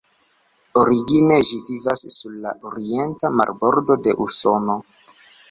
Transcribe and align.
Origine 0.83 1.37
ĝi 1.49 1.59
vivas 1.67 2.01
sur 2.15 2.39
la 2.47 2.55
orienta 2.71 3.33
marbordo 3.43 4.01
de 4.09 4.19
Usono. 4.27 4.81